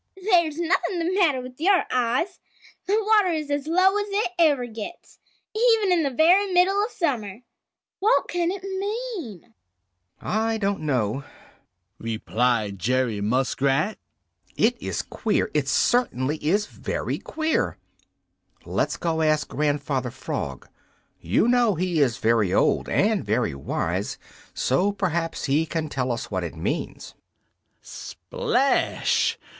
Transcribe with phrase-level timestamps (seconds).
[0.19, 2.39] "There's nothing the matter with your eyes.
[2.87, 5.19] The water is as low as it ever gets,
[5.55, 7.41] even in the very middle of summer.
[7.99, 9.53] What can it mean?"
[10.19, 11.23] "I don't know,"
[11.99, 13.99] replied Jerry Muskrat.
[14.57, 15.51] "It is queer!
[15.53, 17.77] It certainly is very queer!
[18.65, 20.67] Let's go ask Grandfather Frog.
[21.19, 24.17] You know he is very old and very wise,
[24.55, 27.13] so perhaps he can tell us what it means."
[27.83, 29.37] Splash!